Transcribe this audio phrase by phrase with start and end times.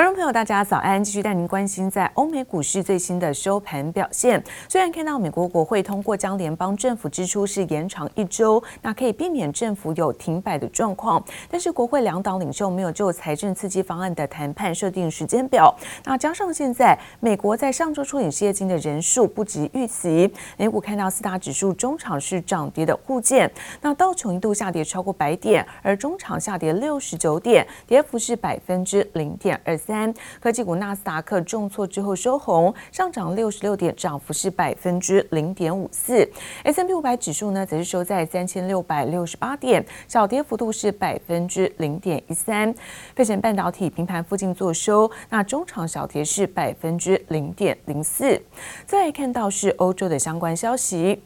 [0.00, 1.04] 观众朋友，大家早安！
[1.04, 4.42] 继续带您关心在欧美股市最新的收盘表现。
[4.66, 15.76] 虽然看到美国国会通过将联邦政府支出是延长一周，那可以避免政府有停摆的状况，但是国会两党领袖没有就财政刺激方案的谈判设定时间表。
[16.04, 23.50] 那加上现在美国在上周初领失业金的人数不及预期，美股看到四大指数中场是涨跌的互见。
[23.82, 29.78] 那道琼一度下跌超过百点，而中场下跌六十九点，跌幅是百分之零点二。
[29.90, 36.24] 三科技股纳斯达克重挫之后收红，上涨六十六点，涨幅是百分之零点五四。
[36.62, 42.72] S&P 五百指数呢，则是收在三千六百六十八点，小跌幅度是百分之零点一三。
[43.16, 48.40] 费城半导体平盘附近做收，那中场小跌是百分之零点零四。
[48.86, 51.20] 再来看到是欧洲的相关消息。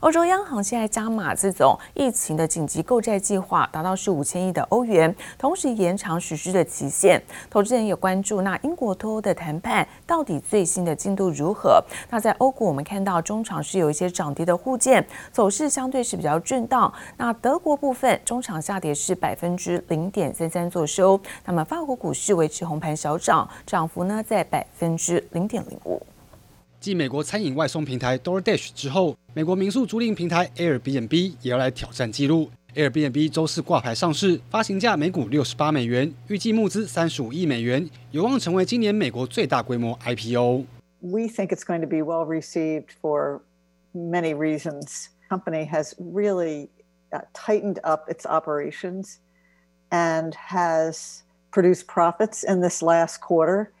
[0.00, 7.22] 欧洲央行现在加码这种疫情的紧急购债计划，达到是五千亿的欧元，同时延长实施的期限。
[7.50, 11.84] 投资人也关注，那英国脱欧的谈判到底最新的进度如何？
[12.08, 16.90] 那在欧股，我们看到中场是有一些涨跌的互见，走势相对是比较震荡。
[17.18, 21.20] 那德国部分中场下跌是百分之零点三三作收。
[21.44, 26.00] 那么法国股市维持红盘小涨，涨幅呢在百分之零点零五。
[26.79, 32.51] 继美国餐饮外送平台 DoorDash 之后，美国民宿租赁平台 Airbnb 也要来挑战纪录。
[32.75, 43.41] Airbnb 周四挂牌上市，发行价每股六十八美元，预计募资三十五亿美元，有望成为今年美国最大规模 IPO。We think it's going to be well received for
[43.93, 45.07] many reasons.
[45.29, 46.67] Company has really
[47.33, 49.19] tightened up its operations
[49.89, 53.71] and has produced profits in this last quarter.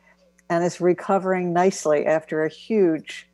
[0.49, 3.25] And is recovering nicely after a huge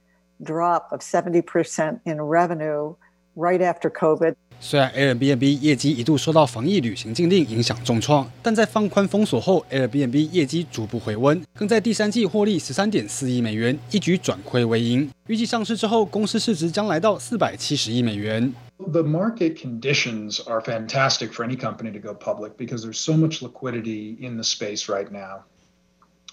[0.41, 2.95] drop of 70% in revenue
[3.35, 4.35] right after COVID.
[4.61, 15.09] 虽然 Airbnb 业绩一度受到防疫旅行禁令影响重创，但在放宽封锁后，Airbnb 业绩逐步回温，更在第三季获利十三点四亿美元，一举转亏为盈。
[15.27, 18.53] 预计上市之后，公司市值将来到四百七十亿美元。
[18.77, 24.15] The market conditions are fantastic for any company to go public because there's so much liquidity
[24.19, 25.43] in the space right now.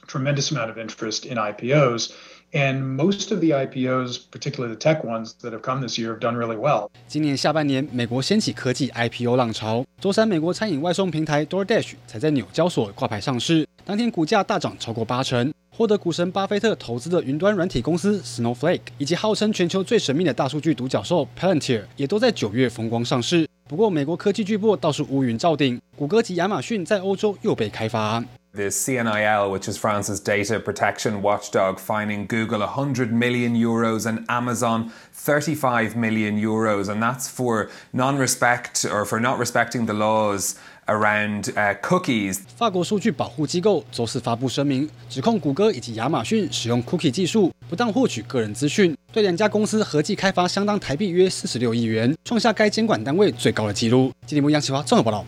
[0.08, 2.12] Tremendous amount of interest in IPOs,
[2.52, 6.20] and most of the IPOs, particularly the tech ones that have come this year, have
[6.20, 6.90] done really well.
[7.08, 9.86] 今年下半年，美国掀起科技 IPO 浪潮。
[10.00, 15.54] 周三，美国餐饮外送平台 DoorDash 才在纽交所挂牌上市，当天股价大涨超过八成。
[15.76, 23.48] 获得股神巴菲特投资的云端软体公司 Snowflake，以及号称全球最神秘的大数据独角兽 Palantir，也都在九月风光上市。
[23.68, 28.24] 不过，美国科技巨擘倒是乌云罩顶，谷歌及亚马逊在欧洲又被开发。
[28.55, 35.95] The CNIL, which is France's data protection watchdog, fining Google 100 million euros and Amazon 35
[35.95, 40.57] million euros, and that's for non-respect or for not respecting the laws
[40.89, 42.41] around uh, cookies.
[42.57, 54.11] 法国数据保护机构周四发布声明，指控谷歌以及亚马逊使用 cookie 技术，不当获取个人资讯，对两家公司合计开发相当台币约四十六亿元，创下该监管单位最高的纪录。
[54.27, 55.25] 今天，木央企划综合报道。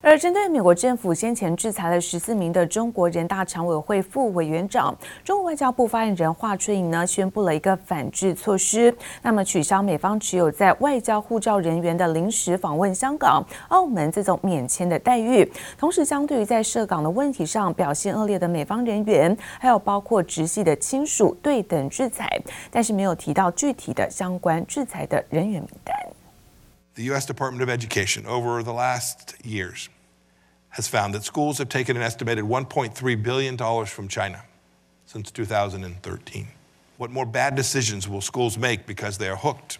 [0.00, 25.94] 而针对美国政府先前制裁了十四名的中国人大常委会副委员长，中国外交部发言人华春莹呢宣布了一个反制措施，那么取消美方持有在外交护照人员的临时访问香港、澳门这种免签的待遇，同时相对于在涉港的问题上表现恶劣的美方人员，还有包括直系的亲属对等制裁，但是没有提到具体的相关制裁的人员名单。
[26.98, 27.26] The U.S.
[27.26, 29.88] Department of Education over the last years
[30.70, 34.42] has found that schools have taken an estimated $1.3 billion from China
[35.06, 36.48] since 2013.
[36.96, 39.78] What more bad decisions will schools make because they are hooked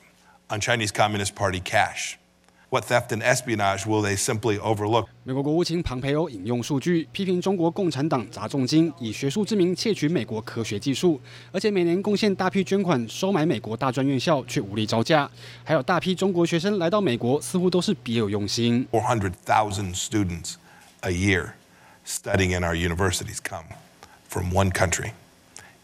[0.49, 2.17] on Chinese Communist Party cash?
[2.70, 5.06] What theft and espionage will they simply overlook?
[5.24, 15.30] 美国国务卿庞培欧引用数据批评中国共产党砸重金以学术之名窃取美国科学技术，而且每年贡献大批捐款收买美国大专院校却无力招架，
[15.64, 18.88] 还有大批中国学生来到美国似乎都是别有用心。
[18.92, 20.56] 400,000 students
[21.02, 21.52] a year
[22.08, 23.66] studying in our universities come
[24.28, 25.12] from one country.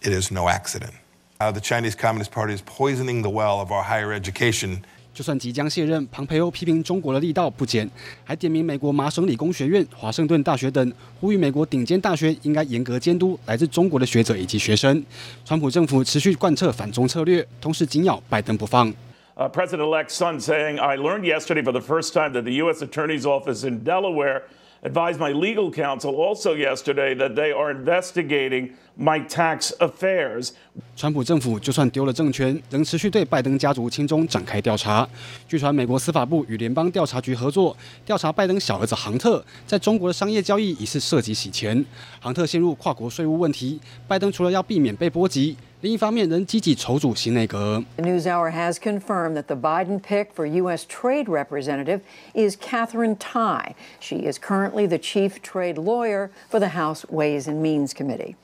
[0.02, 0.94] It is no accident.
[1.40, 4.84] Uh, the Chinese Communist Party is poisoning the well of our higher education.
[5.15, 7.89] 就算即将卸任，庞培欧批评中国的力道不减，
[8.25, 15.03] 还点名美国麻省理工学院、华盛顿大学等，呼吁美国顶尖大学应该严格监督来自中国的学者以及学生。
[15.45, 18.93] 川普政府持续贯彻反中策略，同时紧咬拜登不放。
[19.37, 22.83] Uh, President-elect Son saying, "I learned yesterday for the first time that the U.S.
[22.83, 24.43] Attorney's Office in Delaware."
[24.85, 30.52] advised my legal counsel also yesterday that they are investigating my tax affairs.
[30.96, 35.08] 川普政府就算丢了政权，仍持续对拜登家族亲中展开调查。
[35.48, 41.86] 据传，美国司法部与联邦调查局合作，调查拜登小儿子杭特在中国的商业交易疑似涉及洗钱。
[42.20, 47.84] 杭特陷入跨国税务问题，拜登除了要避免被波及，另一方面仍积极筹组新内阁。
[47.98, 50.86] The NewsHour has confirmed that the Biden pick for U.S.
[50.86, 52.02] Trade Representative
[52.34, 53.76] is Katherine Tai.
[54.00, 58.36] She is currently the chief trade lawyer for the House Ways and Means Committee.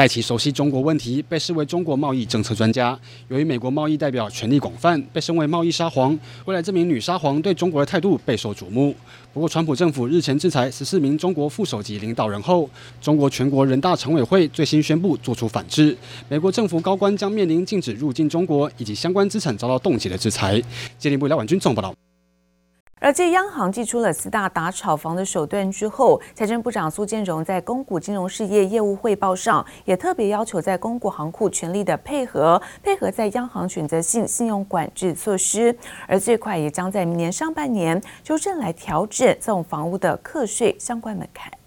[0.00, 2.98] 戴琪熟悉中国问题，被视为中国贸易政策专家。
[3.28, 6.18] 由于美国贸易代表权力广泛，被称为贸易沙皇。
[6.46, 8.96] 未来这名女沙皇对中国的态度备受瞩目。
[9.34, 12.66] 不过，川普政府日前制裁十四名中国副首级领导人后，
[13.02, 15.94] 中国全国人大常委会最新宣布做出反制，
[16.30, 20.62] 美国政府高官将面临禁止入境中国以及相关资产遭到冻结的制裁。
[20.98, 21.94] 接力部廖婉君总报道。
[23.02, 35.74] 而继央行祭出了四大打炒房的手段之后，财政部长苏建荣在公股金融事业业务汇报上，也特别要求在公股行库全力的配合，配合在央行选择性信用管制措施，
[36.06, 41.59] 而最快也将在明年上半年修正来调整这种房屋的课税相关门槛。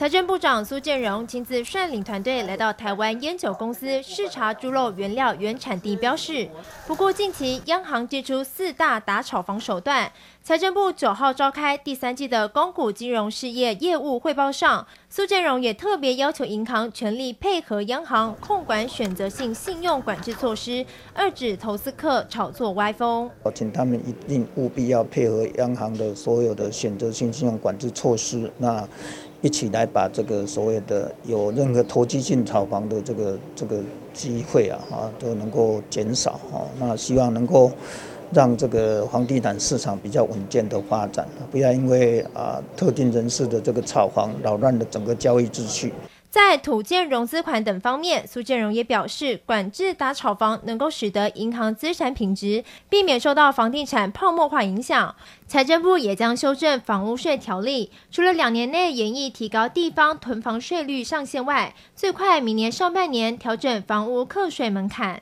[0.00, 6.48] 财政部长苏建荣亲自率领团队来到台湾烟酒公司视察猪肉原料原产地标示。
[6.86, 10.10] 不过，近期央行祭出四大打炒房手段。
[10.42, 20.82] 财政部九号召开第三季的公股金融事业业务汇报上，苏建荣也特别要求银行全力配合央行控管选择性信用管制措施，
[21.14, 23.30] 遏止投资客炒作歪风。
[23.42, 28.88] 我请他们一定务必要配合央行的所有的选择性信用管制措施，那。
[29.42, 33.80] 一起来把这个所谓的有任何投机性炒房的这个这个
[34.12, 36.66] 机会啊，啊都能够减少啊。
[36.78, 37.70] 那希望能够
[38.32, 45.92] 让这个房地产市场比较稳健的发展，不要因为啊特定人士的这个炒房扰乱了整个交易秩序。
[46.30, 55.16] 在土建融资款等方面，苏建荣也表示，管制打炒房能够使得银行资产品质，避免受到房地产泡沫化影响。
[55.48, 65.20] 财政部也将修正房屋税条例，除了两年内研议提高地方囤房税率上限外，最快明年上半年调整房屋课税门槛。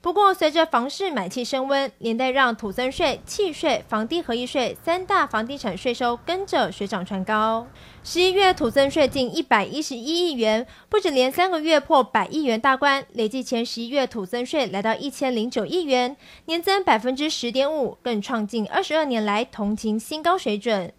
[0.00, 7.66] 不过，随着房市买气升温，连带让土增税、契税、房地合一税三大房地产税收跟着水涨船高。
[8.04, 20.92] 十一月土增税近一百一十一亿元，不止连三个月破百亿元大关，累计前十一月土增税来到一千零九亿元，年增百分之十点五，更创近二十二年来同期新高水准。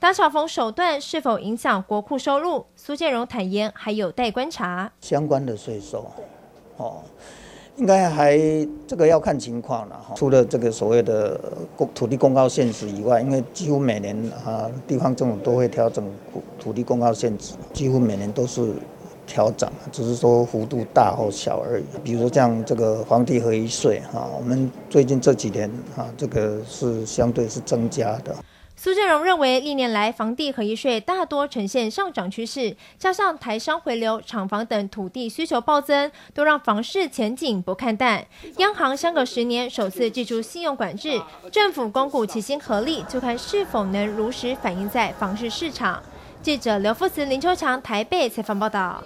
[0.00, 2.66] 打炒房手段是否影响国库收入？
[2.74, 4.90] 苏建荣坦言还有待观察。
[5.00, 6.10] 相关的税收，
[6.78, 7.04] 哦。
[7.80, 8.38] 应该还
[8.86, 10.14] 这个要看情况了哈。
[10.14, 11.40] 除了这个所谓的
[11.74, 16.04] 公土地公告限值以外，因为几乎每年啊，地方政府都会调整
[16.58, 18.70] 土地公告限值，几乎每年都是
[19.26, 21.84] 调整，只是说幅度大或小而已。
[22.04, 28.36] 比如说像这个房地合一税哈，我们最近这几年啊，这个是相对是增加的。
[28.82, 38.24] 苏振荣认为，历年来房地合一税大多呈现上涨趋势，加上台商回流、厂房等土地需求暴增，都让房市前景不看淡。
[38.56, 41.20] 央行相隔十年首次祭出信用管制，
[41.52, 46.02] 政府公股齐心合力，就看是否能如实反映在房市市场。
[46.40, 49.04] 记者刘富慈、林秋强台北采访报道。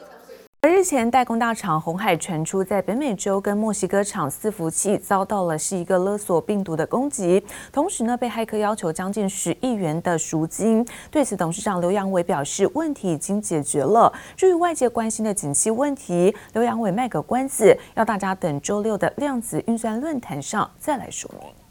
[0.64, 10.82] 而日前，代工大厂鸿海传出在北美洲跟墨西哥厂伺服器遭到了是一个勒索病毒的攻击，同时呢，被骇客要求将近十亿元的赎金。
[11.10, 14.10] 对此，董事长刘扬伟表示，问题已经解决了。
[14.34, 21.63] 至于外界关心的景气问题，刘扬伟卖个关子，要大家等周六的量子运算论坛上再来说明。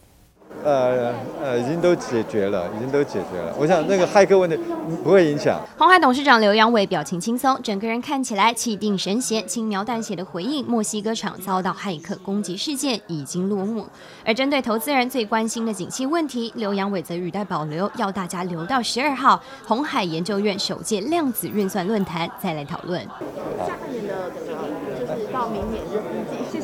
[0.64, 3.54] 呃呃，已经都解决了，已经都解决了。
[3.60, 4.58] 我想那个骇客问题
[5.04, 5.60] 不会影响。
[5.78, 13.86] 红海董事长刘阳伟表情轻松，整个人看起来气定神闲，轻描淡写的回应墨西哥厂遭到骇客攻击事件已经落幕。
[14.26, 23.02] 而针对投资人最关心的景气问题，刘阳伟则语带保留，要大家留到十二号红海研究院首届量子运算论坛再来讨论。
[23.02, 25.83] 下半年的就是到明年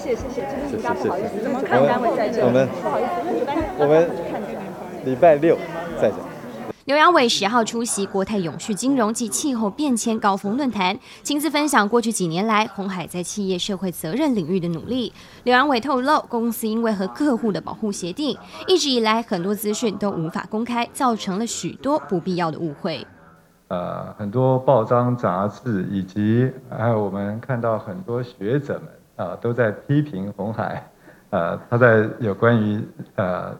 [0.10, 2.44] 谢谢谢谢，真的不好意思，怎么看单位在这？
[2.44, 3.12] 我们不好意思，
[3.78, 4.10] 我们
[5.06, 5.56] 礼拜六
[6.02, 6.18] 再讲。
[6.86, 15.14] 刘扬伟十号出席国泰永续金融及气候变迁高峰论坛，亲自分享过去几年来红海在企业社会责任领域的努力。
[15.44, 18.36] 刘扬伟透露，公司因为和客户的保护协定，
[18.68, 23.06] 一直以来很多资讯都无法公开，造成了许多不必要的误会。
[23.68, 28.90] 呃，很多报章杂志以及还有我们看到很多学者们
[29.24, 30.84] 啊、都在批评红海，
[31.30, 32.82] 呃，他在有关于
[33.16, 33.56] 呃。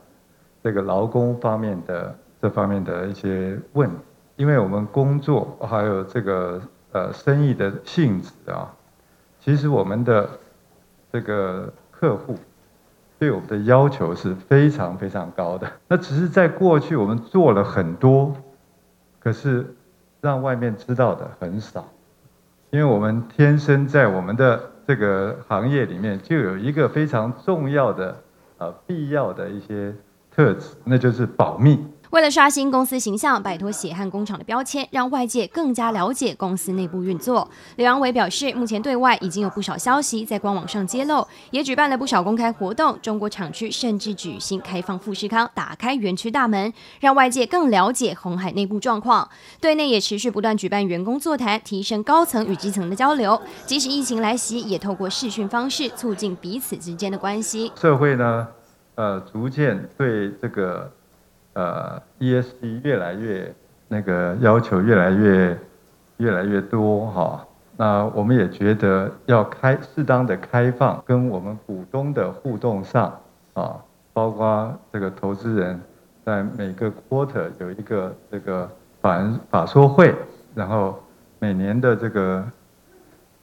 [0.62, 3.90] 这个劳工方面的这方面的一些问，
[4.36, 6.62] 因为我们工作还有这个
[6.92, 8.68] 呃生意的性质啊，
[9.40, 10.30] 其实我们的
[11.14, 12.36] 这个客户
[13.18, 15.66] 对我们的要求是非常非常高的。
[15.88, 18.36] 那只是在过去我们做了很多，
[19.22, 19.66] 可是
[20.20, 21.88] 让外面知道的很少，
[22.72, 28.24] 因为我们天生在我们的这个行业里面就有一个非常重要的
[28.58, 29.94] 呃必要的一些
[30.32, 31.86] 特质，那就是保密。
[32.12, 42.98] 为了刷新公司形象，摆脱血汗工厂的标签，让外界更加了解公司内部运作，刘扬伟表示，目前对外已经有不少消息在官网上揭露，也举办了不少公开活动。
[43.00, 49.30] 中国厂区甚至举行开放富士康打开园区大门，让外界更了解红海内部状况。
[49.62, 53.40] 对内也持续不断举办员工座谈，提升高层与基层的交流。
[53.68, 57.72] 即使疫情来袭，也透过视讯方式促进彼此之间的关系。
[57.76, 58.48] 社会呢，
[58.96, 60.92] 呃，逐渐对这个。
[61.60, 63.54] 呃，ESG 越来越
[63.90, 65.60] 那个要求越来越
[66.16, 73.14] 越来越多哈，那我们也觉得要开适当的开放，跟我们股东的互动上
[73.56, 73.76] 啊，
[74.14, 75.78] 包括这个投资人
[76.24, 78.70] 在每个 quarter 有一个这个
[79.02, 80.16] 法法说会，
[80.56, 80.98] 然后
[81.40, 82.46] 每年的这个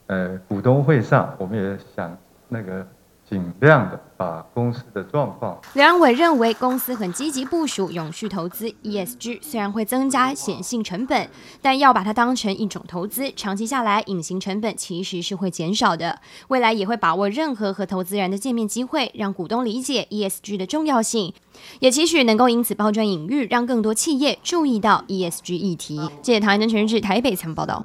[0.07, 2.17] 呃股东会上，我们也想
[2.49, 2.87] 那个。
[3.29, 5.59] 尽量的把公司的状况。
[5.75, 11.29] 梁伟认为，公司很积极部署永续投资 （ESG），虽然会增加显性成本，
[11.61, 16.21] 但要把它当成一种投资，长期下来隐形成本其实是会减少的。
[16.49, 21.35] 未来也会把握任何和投资人的见面机会，让股东理解 ESG 的重要性，
[21.81, 26.01] 也期许能够因此抛砖引玉，让更多企业注意到 ESG 议题。
[26.23, 27.85] 记者唐安真、台北采访报道。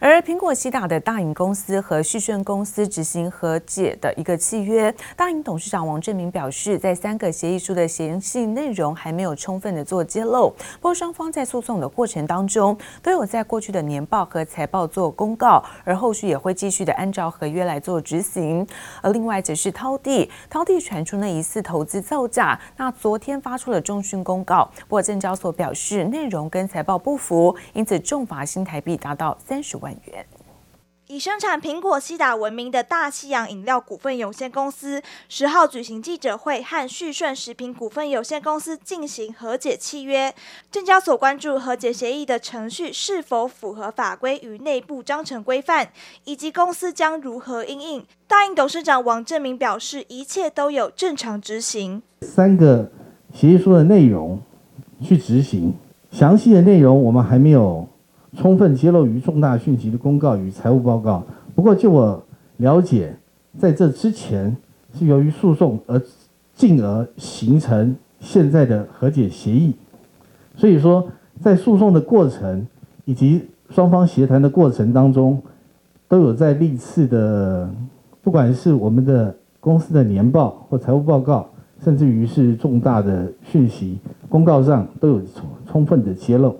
[0.00, 10.50] 而苹果西打的大隐公司和旭顺公司执行和解的一个契约，大隐董事长王正明表示，在三个协议书的详细内容还没有充分的做揭露。
[10.74, 18.66] 不过双方在诉讼的过程当中，都有在过去的年报和财报做公告，而后续也会继续的按照合约来做执行。
[19.00, 29.83] 而另外则是滔地，滔地传出那疑似投资造假，那昨天发出了重讯公告，不过证交所表示内容跟财报不符，因此重罚新台币达到三十万。
[29.84, 30.26] 万元
[31.08, 40.34] 以生产苹果西打闻名的大西洋饮料股份有限公司十号举行记者会，和旭顺食品股份有限公司进行和解契约。
[40.70, 45.90] 证交所关注和解协议的程序是否符合法规与内部章程规范，
[46.24, 48.06] 以及公司将如何应应。
[48.26, 52.02] 大应董事长王正明表示，一切都有正常执行。
[52.22, 52.90] 三个
[53.34, 54.40] 协议书的内容
[55.02, 55.74] 去执行，
[56.10, 57.86] 详细的内容我们还没有。
[58.36, 61.22] 充分揭露于重大讯息的公告与财务报告。
[61.54, 62.22] 不过，就我
[62.56, 63.14] 了解，
[63.58, 64.56] 在这之前
[64.92, 66.00] 是由于诉讼而
[66.54, 69.72] 进而形成现在的和解协议。
[70.56, 71.06] 所以说，
[71.40, 72.66] 在诉讼的过程
[73.04, 75.40] 以及双方协谈的过程当中，
[76.08, 77.68] 都有在历次的，
[78.22, 81.48] 不管是我们的公司的年报或财务报告，
[81.82, 83.98] 甚至于是重大的讯息
[84.28, 86.56] 公告上，都有充充分的揭露。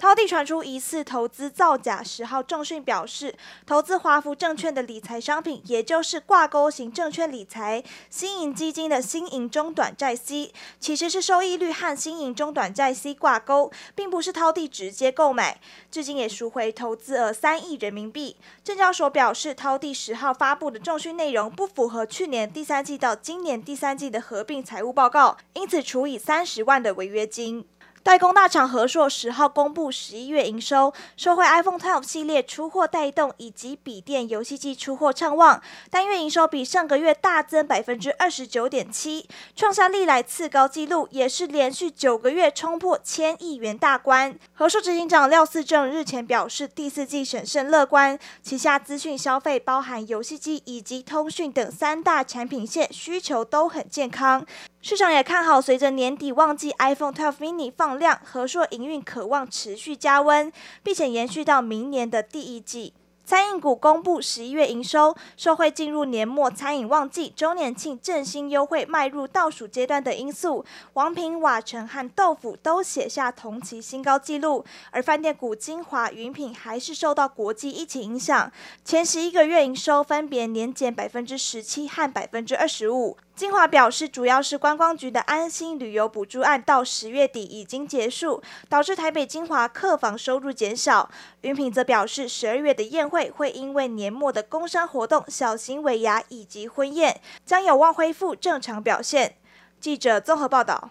[0.00, 3.34] 滔地传出疑似投资造假，十号重讯表示，
[3.66, 18.38] 投资华福证券的理财商品，也就是挂钩型证券理财新盈基金的新盈中短债 C，其实是收益率和新盈中短债 C 挂钩，并不是滔地直接购买，至今也赎回投资额三亿人民币。
[18.64, 27.66] 证交所表示，滔地十号发布的重讯内容不符合去年第三季到今年第三季的合并财务报告，因此处以三十万的违约金。
[28.02, 44.34] 代工大厂和硕十号公布十一月营收，受惠 iPhone 12系列出货带动，以及笔电游戏机出货畅旺，单月营收比上个月大增百分之二十九点七，创下历来次高纪录，也是连续九个月冲破千亿元大关。
[44.54, 54.46] 和硕执行长廖嗣正日前表示，第四季审慎乐观，旗下资讯消费包含游戏机以及通讯等三大产品线需求都很健康。
[54.82, 60.50] 市场也看好，随着年底旺季 iPhone 12 mini 放量，和硕营运可望持续加温，
[60.82, 62.94] 并且延续到明年的第一季。
[63.26, 74.64] 餐饮股公布十一月营收，受惠进入年末餐饮旺季、周年庆振兴优惠迈入倒数阶段的因素，王品、瓦城和豆腐都写下同期新高纪录。
[74.90, 78.50] 而饭店股晶华、云品还是受到国际疫情影响，
[78.82, 83.16] 前十一个月营收分别年减百分之十七和百分之二十五。
[83.40, 91.10] 金华表示，主要是观光局的安心旅游补助案到十月底已经结束，导致台北金华客房收入减少。
[91.40, 99.36] 云平则表示，十二月的宴会会因为年末的工商活动、小型尾牙以及婚宴，将有望恢复正常表现。
[99.80, 100.90] 记者综合报道。